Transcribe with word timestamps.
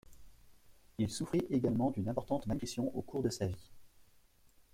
Il 0.97 1.11
souffrit 1.11 1.45
également 1.51 1.91
d'une 1.91 2.09
importante 2.09 2.47
malnutrition 2.47 2.89
au 2.97 3.03
cours 3.03 3.21
de 3.21 3.29
sa 3.29 3.45
vie. 3.45 3.69